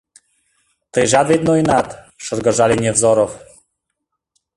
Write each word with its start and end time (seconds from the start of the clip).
—Тыйжат 0.91 1.25
вет 1.29 1.41
ноенат,— 1.47 1.87
шыргыжале 2.23 2.75
Невзоров. 2.77 3.31